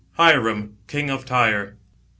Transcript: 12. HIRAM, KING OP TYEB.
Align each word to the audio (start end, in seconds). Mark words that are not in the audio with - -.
12. 0.15 0.33
HIRAM, 0.33 0.77
KING 0.87 1.11
OP 1.11 1.25
TYEB. 1.25 1.75